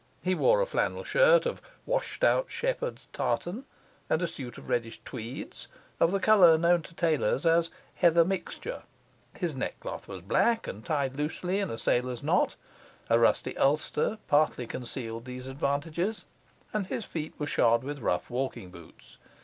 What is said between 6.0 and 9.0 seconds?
the colour known to tailors as 'heather mixture';